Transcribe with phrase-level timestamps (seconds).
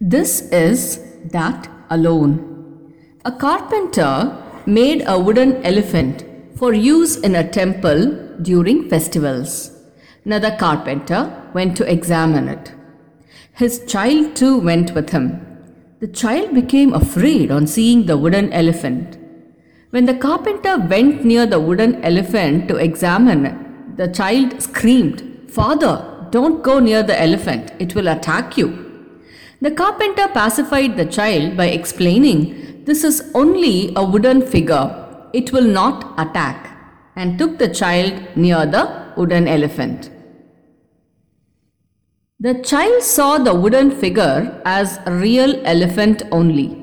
[0.00, 1.00] This is
[1.32, 2.92] that alone.
[3.24, 6.22] A carpenter made a wooden elephant
[6.54, 8.12] for use in a temple
[8.42, 9.72] during festivals.
[10.26, 12.74] Another carpenter went to examine it.
[13.54, 15.40] His child too went with him.
[16.00, 19.16] The child became afraid on seeing the wooden elephant.
[19.90, 26.28] When the carpenter went near the wooden elephant to examine it, the child screamed, Father,
[26.30, 28.85] don't go near the elephant, it will attack you.
[29.60, 35.66] The carpenter pacified the child by explaining, This is only a wooden figure, it will
[35.66, 36.76] not attack,
[37.16, 40.10] and took the child near the wooden elephant.
[42.38, 46.78] The child saw the wooden figure as a real elephant only.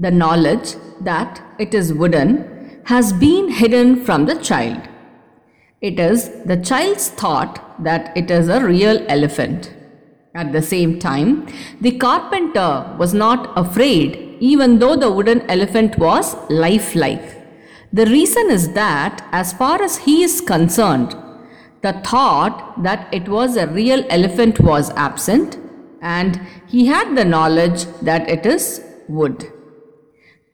[0.00, 4.88] The knowledge that it is wooden has been hidden from the child.
[5.80, 9.72] It is the child's thought that it is a real elephant.
[10.40, 11.46] At the same time,
[11.80, 17.28] the carpenter was not afraid even though the wooden elephant was lifelike.
[17.90, 21.16] The reason is that, as far as he is concerned,
[21.80, 25.56] the thought that it was a real elephant was absent
[26.02, 29.50] and he had the knowledge that it is wood.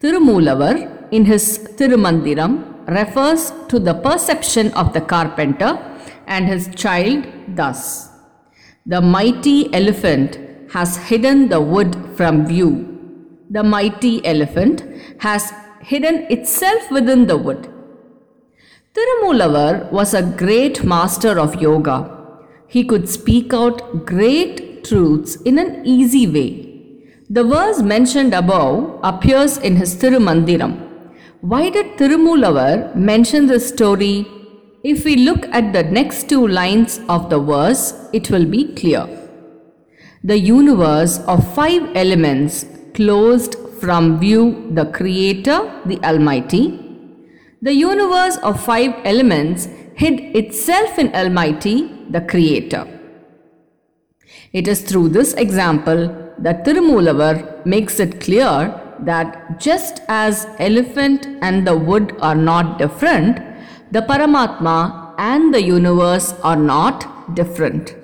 [0.00, 5.72] Tirumulavar in his Tirumandiram refers to the perception of the carpenter
[6.28, 8.11] and his child thus.
[8.84, 10.38] The mighty elephant
[10.72, 12.88] has hidden the wood from view.
[13.48, 14.82] The mighty elephant
[15.18, 17.68] has hidden itself within the wood.
[18.92, 22.10] Tirumulavar was a great master of yoga.
[22.66, 26.68] He could speak out great truths in an easy way.
[27.30, 30.74] The verse mentioned above appears in his Tirumandiram.
[31.40, 34.26] Why did Tirumulavar mention this story?
[34.84, 39.06] If we look at the next two lines of the verse, it will be clear.
[40.24, 46.80] The universe of five elements closed from view the Creator, the Almighty,
[47.60, 52.88] the universe of five elements hid itself in Almighty, the Creator.
[54.52, 61.64] It is through this example that Tirumulavar makes it clear that just as elephant and
[61.64, 63.51] the wood are not different,
[63.94, 67.94] the Paramatma and the universe are not different.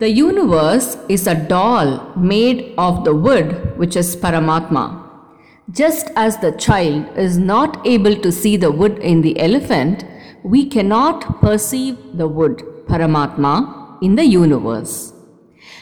[0.00, 4.84] The universe is a doll made of the wood which is Paramatma.
[5.70, 10.04] Just as the child is not able to see the wood in the elephant,
[10.42, 15.14] we cannot perceive the wood, Paramatma, in the universe.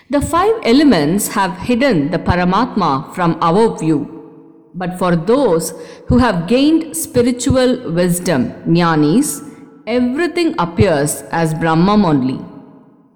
[0.09, 4.20] The five elements have hidden the Paramatma from our view.
[4.75, 5.73] But for those
[6.07, 9.47] who have gained spiritual wisdom, jnanis,
[9.87, 12.39] everything appears as Brahman only.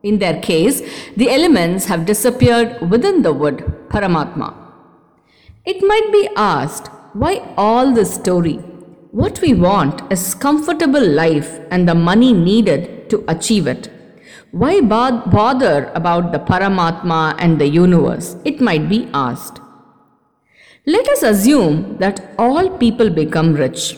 [0.03, 0.83] In their case,
[1.17, 4.55] the elements have disappeared within the wood, Paramatma.
[5.65, 8.57] It might be asked, why all this story?
[9.13, 13.89] What we want is comfortable life and the money needed to achieve it.
[14.51, 18.37] Why bother about the Paramatma and the universe?
[18.45, 19.61] It might be asked.
[20.87, 23.97] Let us assume that all people become rich.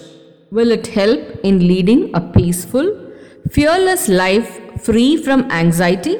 [0.50, 3.12] Will it help in leading a peaceful,
[3.50, 6.18] fearless life free from anxiety?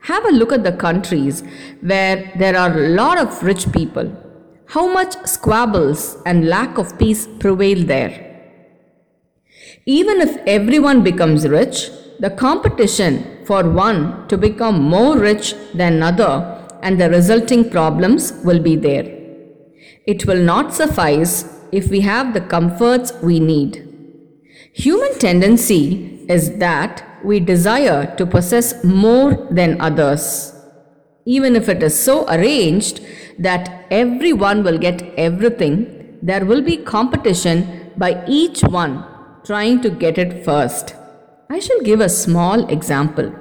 [0.00, 1.42] Have a look at the countries
[1.80, 4.10] where there are a lot of rich people
[4.74, 8.12] how much squabbles and lack of peace prevail there.
[9.84, 11.90] Even if everyone becomes rich,
[12.20, 18.60] the competition for one to become more rich than another and the resulting problems will
[18.60, 19.19] be there.
[20.12, 21.32] It will not suffice
[21.70, 23.74] if we have the comforts we need.
[24.72, 30.52] Human tendency is that we desire to possess more than others.
[31.26, 33.00] Even if it is so arranged
[33.38, 39.04] that everyone will get everything, there will be competition by each one
[39.44, 40.94] trying to get it first.
[41.48, 43.32] I shall give a small example.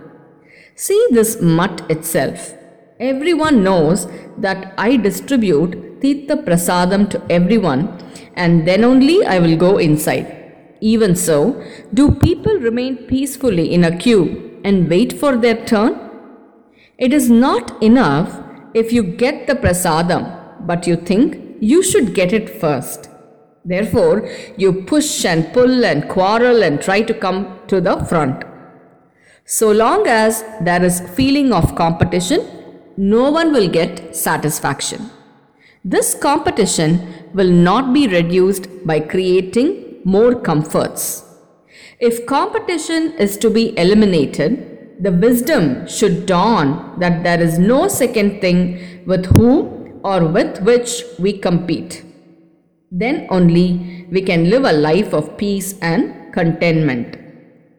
[0.75, 2.53] See this mutt itself.
[2.99, 4.07] Everyone knows
[4.37, 7.81] that I distribute Tirtha Prasadam to everyone
[8.35, 10.35] and then only I will go inside.
[10.81, 11.61] Even so,
[11.93, 15.99] do people remain peacefully in a queue and wait for their turn?
[16.97, 18.41] It is not enough
[18.73, 20.23] if you get the prasadam,
[20.65, 23.09] but you think you should get it first.
[23.65, 28.43] Therefore, you push and pull and quarrel and try to come to the front.
[29.45, 32.45] So long as there is feeling of competition,
[32.97, 35.09] no one will get satisfaction.
[35.93, 36.91] This competition
[37.33, 41.23] will not be reduced by creating more comforts.
[41.99, 44.51] If competition is to be eliminated,
[44.99, 48.59] the wisdom should dawn that there is no second thing
[49.07, 52.03] with whom or with which we compete.
[52.91, 57.17] Then only we can live a life of peace and contentment.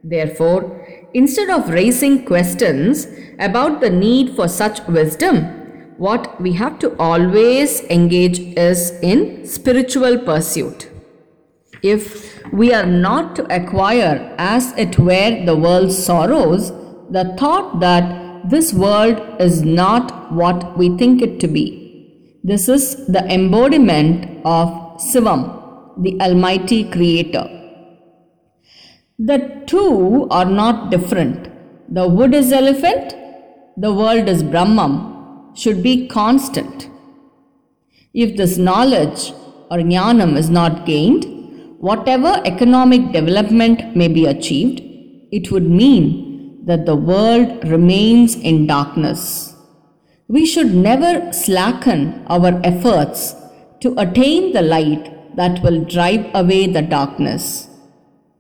[0.03, 0.85] Therefore,
[1.15, 3.07] instead of raising questions
[3.39, 5.60] about the need for such wisdom,
[6.05, 10.89] what we have to always engage is in spiritual pursuit.
[11.83, 16.71] If we are not to acquire, as it were, the world's sorrows,
[17.11, 21.67] the thought that this world is not what we think it to be.
[22.43, 24.69] This is the embodiment of
[25.11, 27.47] Sivam, the Almighty Creator.
[29.19, 31.51] The two are not different.
[31.95, 33.15] The wood is elephant,
[33.77, 35.10] the world is Brahman,
[35.55, 36.89] should be constant.
[38.13, 39.33] If this knowledge
[39.71, 41.25] or jnanam is not gained,
[41.79, 44.81] whatever economic development may be achieved,
[45.31, 49.55] it would mean that the world remains in darkness.
[50.29, 53.35] We should never slacken our efforts
[53.81, 57.69] to attain the light that will drive away the darkness.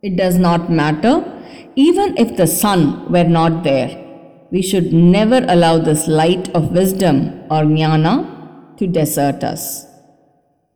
[0.02, 1.24] It does not matter,
[1.76, 4.09] even if the sun were not there.
[4.52, 9.86] We should never allow this light of wisdom or jnana to desert us.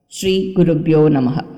[0.09, 1.54] Sri Guru Bhyo Namaha.